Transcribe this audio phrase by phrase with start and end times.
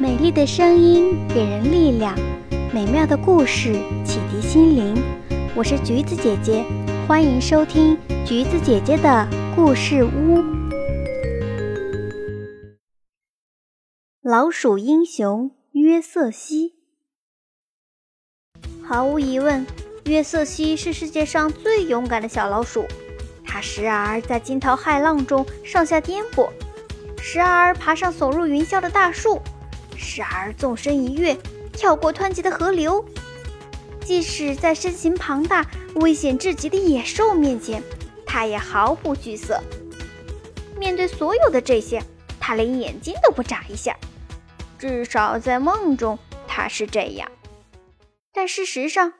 [0.00, 2.18] 美丽的声音给人力量，
[2.72, 4.94] 美妙的故事启迪心灵。
[5.54, 6.64] 我是橘子姐姐，
[7.06, 10.42] 欢迎收听橘子姐姐的故事屋。
[14.22, 16.76] 老鼠英雄约瑟西，
[18.82, 19.66] 毫无疑问，
[20.06, 22.86] 约瑟西是世界上最勇敢的小老鼠。
[23.44, 26.48] 它时而在惊涛骇浪中上下颠簸，
[27.20, 29.38] 时而爬上耸入云霄的大树。
[30.00, 31.36] 时而纵身一跃，
[31.72, 33.04] 跳过湍急的河流；
[34.02, 35.64] 即使在身形庞大、
[35.96, 37.82] 危险至极的野兽面前，
[38.26, 39.62] 它也毫不惧色。
[40.78, 42.02] 面对所有的这些，
[42.40, 43.96] 它连眼睛都不眨一下。
[44.78, 47.30] 至少在梦中，它是这样。
[48.32, 49.12] 但事实上，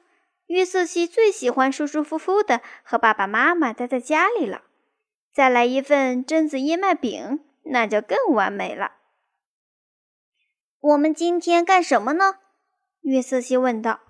[0.46, 4.62] 约瑟西最喜欢舒舒服服的和爸爸妈妈待在家里了。
[5.32, 8.92] 再来一份榛子燕麦饼，那就更完美了。
[10.80, 12.38] 我们今天干什么呢？
[13.02, 14.00] 约瑟西问道。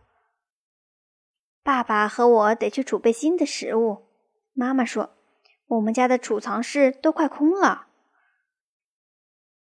[1.64, 4.06] 爸爸和我得去储备新的食物。
[4.52, 5.16] 妈妈说
[5.66, 7.88] ：“我们家的储藏室都快空了。”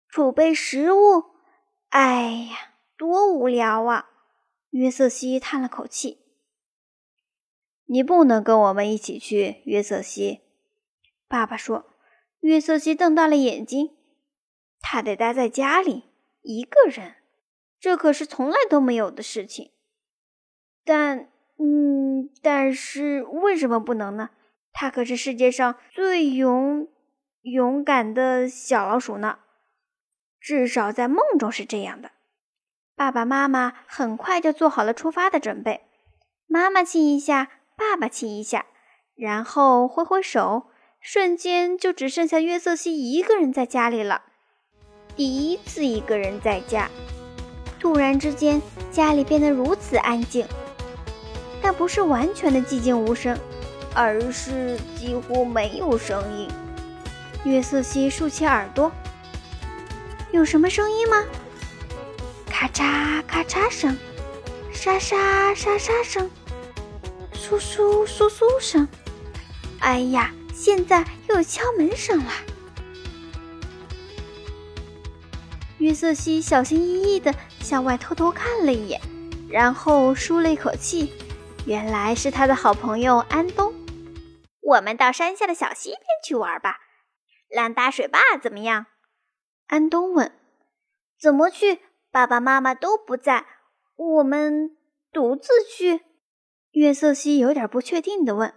[0.09, 1.23] 储备食物？
[1.90, 4.09] 哎呀，多无聊啊！
[4.72, 6.26] 约瑟西叹了口气。
[7.86, 10.42] 你不能跟我们一起去，约瑟西。
[11.30, 11.86] 爸爸说。
[12.42, 13.98] 约瑟西瞪大了眼睛，
[14.80, 16.06] 他得待在家里。
[16.48, 17.16] 一个人，
[17.80, 19.72] 这可是从来都没有的事情。
[20.86, 24.30] 但，嗯，但是为什么不能呢？
[24.72, 26.88] 他可是世界上最勇
[27.42, 29.40] 勇敢的小老鼠呢，
[30.40, 32.12] 至少在梦中是这样的。
[32.95, 35.81] 爸爸妈妈很快就做好了出发的准备。
[36.48, 38.68] 妈妈亲一下，爸爸亲一下，
[39.16, 40.68] 然后挥挥手，
[41.02, 44.23] 瞬间就只剩下约瑟西一个人在家里了。
[45.18, 46.88] 第一次一个人在家，
[47.80, 50.48] 突然之间家里变得如此安静，
[51.59, 53.36] 但不是完全的寂静无声，
[53.96, 56.47] 而是几乎没有声音。
[57.44, 58.91] 约瑟西竖起耳朵，
[60.31, 61.25] 有什么声音吗？
[62.46, 63.97] 咔嚓咔嚓声，
[64.72, 66.30] 沙沙沙沙声，
[67.34, 68.88] 簌簌簌簌声。
[69.80, 72.31] 哎呀，现在又有敲门声了。
[75.80, 79.00] 约瑟西小心翼翼地向外偷偷看了一眼，
[79.48, 81.14] 然后舒了一口气。
[81.68, 83.74] 原来是他的好朋友安东。
[84.62, 86.80] 我们到山下的小溪边去玩吧，
[87.50, 88.88] 浪大水坝怎么样？
[89.68, 90.32] 安东问。
[91.20, 91.80] 怎么去？
[92.09, 93.46] 爸爸妈妈都不在，
[93.96, 94.76] 我们
[95.12, 96.02] 独自去？
[96.72, 98.54] 约瑟西有点不确定地问。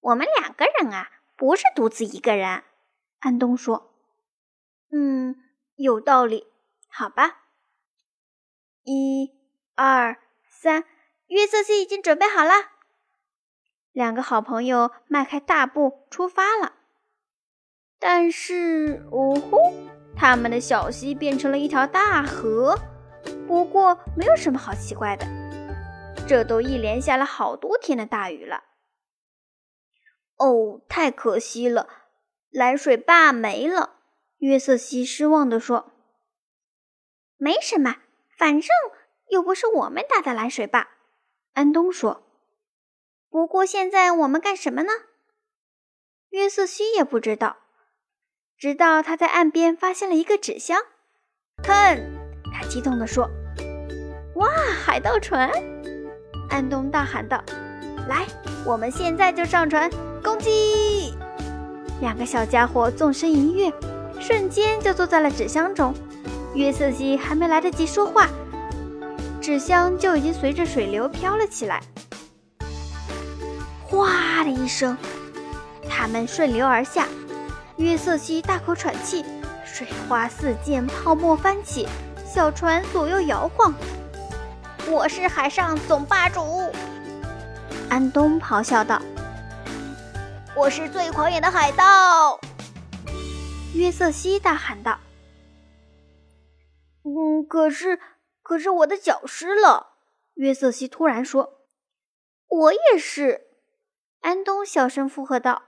[0.00, 2.64] 我们两个人啊，不是独自一个人。
[3.20, 3.94] 安东说。
[4.92, 5.36] 嗯。
[5.78, 6.48] 有道理，
[6.88, 7.44] 好吧。
[8.82, 9.32] 一、
[9.76, 10.18] 二、
[10.48, 10.82] 三，
[11.28, 12.52] 约瑟西已经准备好了。
[13.92, 16.72] 两个好朋友迈开大步出发了。
[18.00, 19.56] 但是，呜呼，
[20.16, 22.76] 他们的小溪变成了一条大河。
[23.46, 25.24] 不过，没有什么好奇怪的，
[26.26, 28.64] 这都一连下了好多天的大雨了。
[30.38, 31.88] 哦，太可惜了，
[32.50, 33.97] 来水坝没了。
[34.38, 35.92] 约瑟西失望地说
[37.36, 37.96] ：“没什么，
[38.36, 38.68] 反正
[39.30, 40.88] 又不是我们打的蓝水坝。”
[41.54, 42.22] 安东说
[43.28, 44.92] ：“不过现在我们干什么呢？”
[46.30, 47.56] 约瑟西也不知道，
[48.56, 50.78] 直到他在岸边发现了一个纸箱。
[51.62, 51.98] 看，
[52.52, 53.28] 他激动地说
[54.36, 54.48] ：“哇，
[54.84, 55.50] 海盗船！”
[56.48, 57.42] 安东大喊道
[58.08, 58.24] ：“来，
[58.64, 59.90] 我们现在就上船，
[60.22, 61.12] 攻击！”
[62.00, 63.72] 两个小家伙纵身一跃。
[64.20, 65.94] 瞬间就坐在了纸箱中，
[66.54, 68.28] 约瑟西还没来得及说话，
[69.40, 71.80] 纸箱就已经随着水流飘了起来。
[73.84, 74.96] 哗的一声，
[75.88, 77.06] 他们顺流而下。
[77.76, 79.24] 约瑟西大口喘气，
[79.64, 81.86] 水花四溅，泡沫翻起，
[82.26, 83.72] 小船左右摇晃。
[84.88, 86.40] 我是海上总霸主，
[87.88, 89.00] 安东咆哮道
[90.56, 92.40] ：“我是最狂野的海盗。”
[93.74, 94.98] 约瑟西大喊道
[97.04, 98.00] ：“嗯，可是，
[98.42, 99.94] 可是我的脚湿了。”
[100.34, 101.64] 约瑟西突然说
[102.48, 103.46] ：“我也是。”
[104.20, 105.62] 安东小声附和道。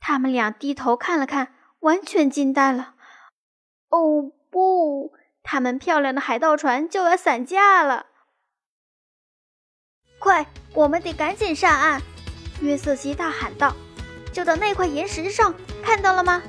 [0.00, 2.94] 他们俩低头看了看，完全惊呆了。
[3.90, 5.14] “哦不！
[5.42, 8.06] 他们漂亮的海盗船就要散架了！”
[10.18, 12.00] 快，我们得赶紧上岸！”
[12.62, 13.74] 约瑟西大喊道。
[14.32, 16.42] “就到那块岩石上，看到了吗？”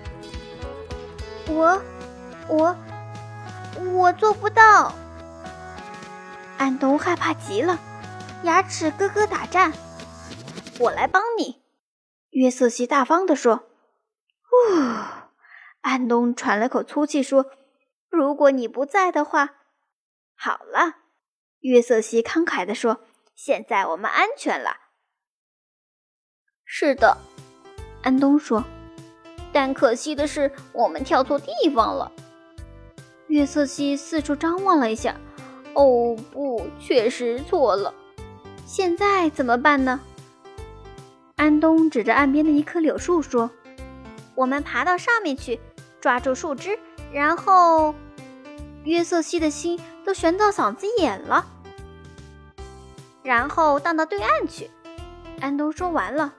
[1.48, 1.82] 我，
[2.48, 2.76] 我，
[3.94, 4.94] 我做不到。
[6.58, 7.78] 安东害怕极了，
[8.44, 9.72] 牙齿咯咯打颤。
[10.80, 11.64] 我来帮你，
[12.32, 13.68] 约瑟西大方地说。
[14.50, 15.32] 哦，
[15.82, 17.52] 安东喘了口粗气说
[18.10, 19.56] ：“如果你不在的话，
[20.36, 20.96] 好了。”
[21.62, 23.02] 约瑟西慷慨地说
[23.36, 24.78] ：“现在我们安全了。”
[26.66, 27.18] 是的，
[28.04, 28.64] 安东说。
[29.56, 32.12] 但可惜的是，我们跳错地方了。
[33.28, 35.16] 约瑟西四处张望了一下，
[35.76, 37.94] 哦不，确实错了。
[38.66, 40.02] 现在怎么办呢？
[41.38, 43.50] 安东指着岸边的一棵柳树说
[44.36, 45.58] ：“我们爬到上面去，
[46.02, 46.78] 抓住树枝，
[47.14, 47.96] 然后……”
[48.84, 51.48] 约瑟西的心都悬到嗓子眼了。
[53.24, 54.70] 然后荡到对岸去。
[55.40, 56.34] 安东说完了。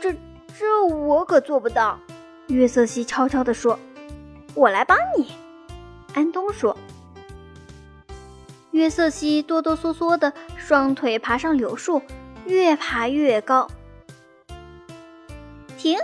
[0.00, 0.12] 这
[0.58, 2.00] 这我可做不到。
[2.48, 3.78] 约瑟西悄悄地说
[4.54, 5.32] ：“我来帮你。”
[6.14, 6.76] 安东说。
[8.70, 12.02] 约瑟西哆哆嗦嗦的双腿爬上柳树，
[12.44, 13.66] 越爬越高。
[15.78, 15.98] 停！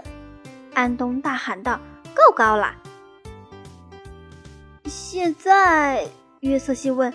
[0.74, 1.78] 安东大喊道
[2.14, 2.74] ：“够高了！”
[4.86, 6.06] 现在，
[6.40, 7.12] 约瑟西问，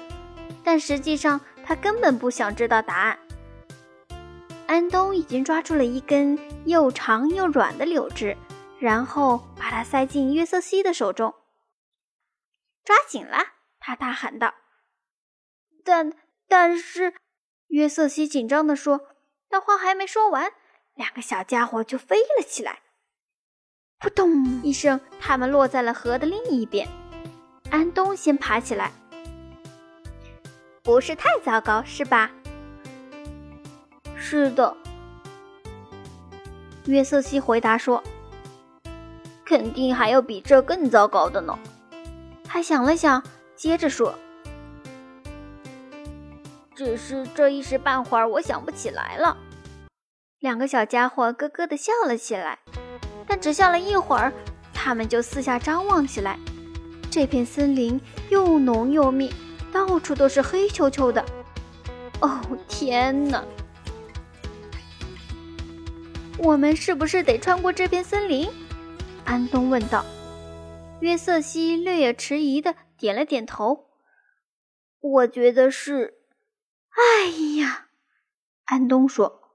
[0.63, 3.17] 但实际上他根本不想知道答案。
[4.67, 8.37] 安东已经抓住了一根又长又软的柳枝。
[8.79, 11.33] 然后把它塞进约瑟西的手中，
[12.83, 13.37] 抓紧了！
[13.79, 14.53] 他大喊道。
[15.83, 16.13] 但
[16.47, 17.13] 但是，
[17.67, 19.01] 约瑟西紧张地说，
[19.49, 20.53] 但话还没说完，
[20.93, 22.81] 两个小家伙就飞了起来。
[23.99, 26.87] 扑通一声，他们落在了河的另一边。
[27.71, 28.91] 安东先爬起来，
[30.83, 32.31] 不是太糟糕，是吧？
[34.15, 34.77] 是的，
[36.85, 38.03] 约瑟西回答说。
[39.47, 41.57] 肯定还有比这更糟糕的呢。
[42.43, 43.23] 他想了想，
[43.55, 44.13] 接着说
[46.75, 49.37] ：“只是这一时半会儿我想不起来了。”
[50.39, 52.59] 两个小家伙咯咯地笑了起来，
[53.25, 54.33] 但只笑了一会儿，
[54.73, 56.37] 他们就四下张望起来。
[57.09, 59.33] 这片森林又浓又密，
[59.71, 61.23] 到处都是黑黢黢的。
[62.19, 63.43] 哦，天哪！
[66.37, 68.49] 我们是不是得穿过这片森林？
[69.27, 70.05] 安东问道。
[71.01, 73.89] 约瑟西略有迟疑的点了点头。
[75.01, 76.21] 我觉得是。
[76.91, 77.27] 哎
[77.59, 77.89] 呀，
[78.63, 79.51] 安东说。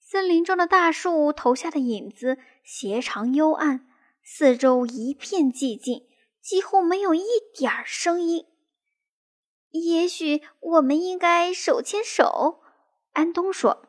[0.00, 3.88] 森林中的大树投下的影子斜长幽暗，
[4.24, 6.08] 四周一片寂静，
[6.42, 7.24] 几乎没有一
[7.56, 8.46] 点儿声音。
[9.70, 12.64] 也许我们应该手牵手，
[13.12, 13.86] 安东说。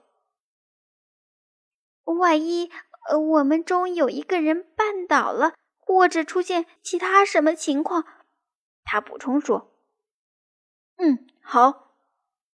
[2.03, 2.69] 万一……
[3.09, 8.05] 呃，我们中有一个人绊倒了，或者出现其他什么情况，
[8.83, 9.75] 他补充说
[10.97, 11.95] ：“嗯，好。”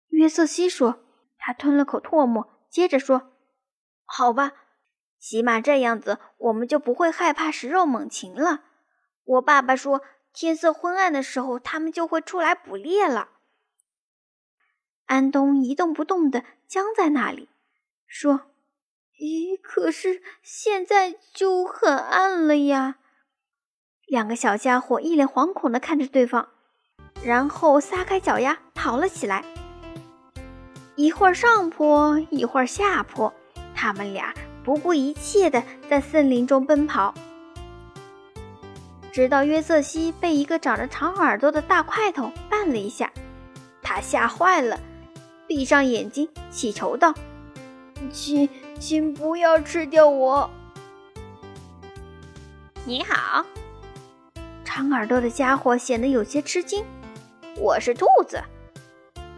[0.09, 1.05] 约瑟西说，
[1.37, 3.31] 他吞了口唾沫，接着说
[4.03, 4.51] ：“好吧，
[5.19, 8.65] 起码这样子，我们就不会害怕食肉猛禽了。
[9.23, 10.01] 我爸爸说，
[10.33, 13.29] 天色昏暗的时候，他们就会出来捕猎了。”
[15.05, 17.47] 安东一动不动的僵在那里，
[18.07, 18.50] 说。
[19.21, 22.95] 咦，可是现在就很暗了呀！
[24.07, 26.49] 两个小家伙一脸惶恐地看着对方，
[27.23, 29.45] 然后撒开脚丫跑了起来。
[30.95, 33.31] 一会儿上坡，一会儿下坡，
[33.75, 37.13] 他们俩不顾一切地在森林中奔跑，
[39.11, 43.13] 直到约瑟西被一个长着长耳朵的大块头绊了一下，
[43.83, 44.79] 他吓坏了，
[45.47, 47.13] 闭上眼睛祈求道
[48.11, 48.49] ：“请。”
[48.81, 50.49] 请不要吃掉我！
[52.83, 53.45] 你好，
[54.65, 56.83] 长耳朵的家伙显得有些吃惊。
[57.59, 58.41] 我是兔子，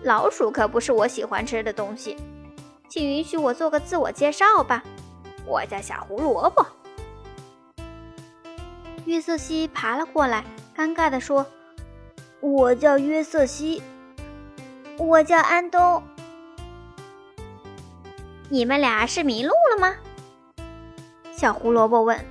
[0.01, 2.15] 老鼠可不是我喜欢吃的东西。
[2.88, 4.81] 请允许我做个自我介绍吧，
[5.45, 6.65] 我叫小胡萝卜。
[9.03, 11.45] 约瑟西爬了过来，尴尬地说
[12.39, 13.83] ：“我叫约瑟西，
[14.97, 16.01] 我叫安东。”
[18.53, 19.95] 你们俩是迷路了吗？
[21.31, 22.24] 小胡萝卜问。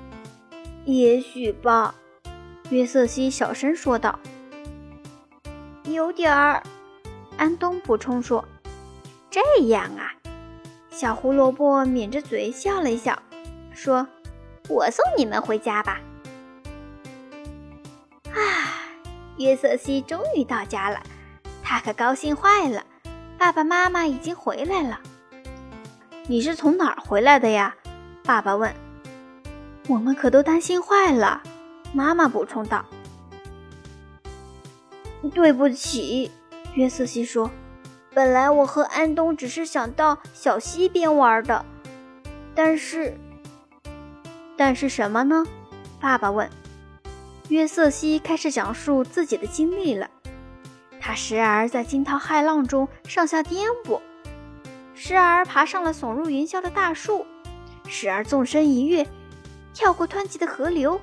[0.84, 1.94] “也许吧。”
[2.68, 4.18] 约瑟西小声说道。
[5.88, 6.62] “有点儿。”
[7.38, 8.44] 安东补充说。
[9.32, 10.12] “这样啊。”
[10.92, 13.18] 小胡萝卜抿着嘴笑了一笑，
[13.72, 14.06] 说
[14.68, 16.02] ：“我送你们回家吧。”
[18.28, 18.92] 啊，
[19.38, 21.00] 约瑟西终于到家了，
[21.62, 22.84] 他可高兴坏了。
[23.38, 25.00] 爸爸妈妈已经回来了。
[26.26, 27.74] 你是从哪儿回来的呀？
[28.24, 28.72] 爸爸问。
[29.88, 31.42] 我们可都担心坏了。
[31.92, 32.84] 妈妈补充道。
[35.34, 36.30] 对不起，
[36.74, 37.50] 约瑟西说。
[38.12, 41.64] 本来我和安东只是想到小溪边玩的，
[42.54, 43.16] 但是，
[44.56, 45.44] 但是什么呢？
[46.00, 46.48] 爸爸问。
[47.48, 50.08] 约瑟西开始讲述自己的经历了。
[51.00, 54.00] 他时而在惊涛骇浪中上下颠簸，
[55.02, 57.24] 时而爬上了耸入云霄的大树，
[57.88, 59.06] 时而纵身一跃，
[59.72, 61.00] 跳过湍急的河流，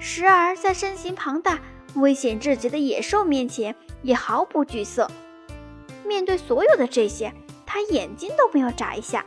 [0.00, 1.58] 时而在身形庞大、
[1.96, 5.10] 危险至极的野兽面前也毫不惧色。
[6.06, 7.34] 面对所有的这些，
[7.66, 9.22] 他眼睛都没有眨一下。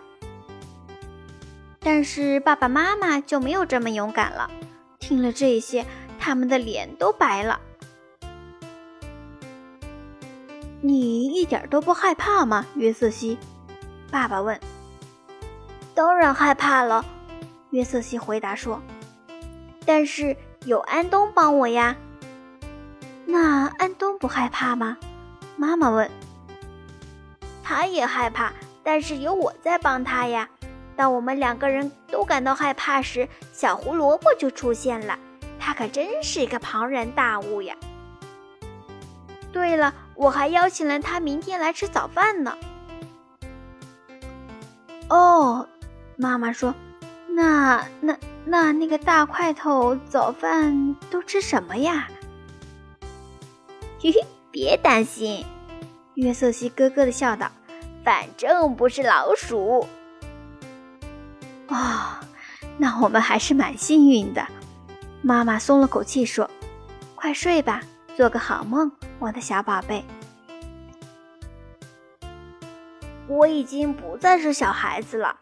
[1.79, 4.49] 但是爸爸妈妈就没有这么勇敢了。
[4.97, 5.85] 听了这些，
[6.17, 7.61] 他们的脸都白了。
[10.81, 13.37] 你一点都不害怕吗，约瑟西？
[14.11, 14.59] 爸爸问。
[15.93, 17.03] 当然害怕了，
[17.71, 18.81] 约瑟西回答说。
[19.85, 20.35] 但是
[20.65, 21.95] 有安东帮我呀。
[23.25, 24.97] 那安东不害怕吗？
[25.55, 26.09] 妈妈问。
[27.63, 30.47] 他也害怕，但是有我在帮他呀。
[30.95, 35.17] 当我们两个人都感到害怕时，小胡萝卜就出现了。
[35.59, 37.75] 他可真是一个庞然大物呀！
[39.51, 42.57] 对了，我还邀请了他明天来吃早饭呢。
[45.09, 45.67] 哦，
[46.15, 46.73] 妈妈说，
[47.29, 52.07] 那那那那个大块头早饭都吃什么呀？
[53.99, 55.45] 嘿嘿，别担心。
[56.15, 57.49] 约瑟西咯咯的笑道
[58.03, 59.87] ：“反正不是老鼠。”
[61.69, 62.17] 哦，
[62.77, 64.45] 那我们还是蛮幸运的。
[65.21, 66.49] 妈妈松了口气说
[67.15, 67.81] ：“快睡吧，
[68.15, 70.03] 做个好梦，我的小宝贝。”
[73.37, 75.37] 我已经不再是小孩子了。”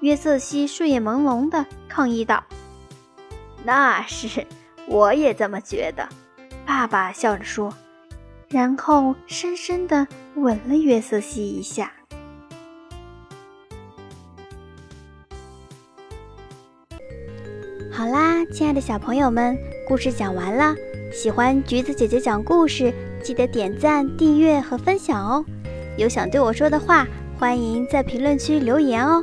[0.00, 2.44] 约瑟西睡眼朦胧的抗议道。
[3.64, 4.46] “那是，
[4.86, 6.08] 我也这么觉得。”
[6.64, 7.74] 爸爸笑着说。
[8.48, 10.06] 然后深深的
[10.36, 11.92] 吻了约瑟西一下。
[17.90, 20.76] 好啦，亲爱的小朋友们，故事讲完了。
[21.12, 25.44] 喜欢橘子姐姐讲故事，记得点赞、订阅和分享哦。
[25.96, 27.06] 有想对我说的话，
[27.38, 29.22] 欢迎在评论区留言哦。